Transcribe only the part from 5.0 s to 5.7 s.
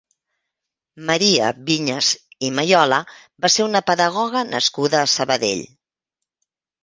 a Sabadell.